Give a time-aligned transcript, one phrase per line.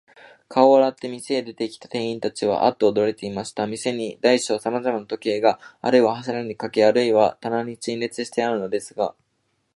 [0.49, 3.67] 顔を洗って、店へ出てきた店員たちは、アッとおどろいてしまいました。
[3.67, 9.13] 店には大小さまざまの時計が、あるいは柱にかけ、あるいは棚に陳列してあるのですが、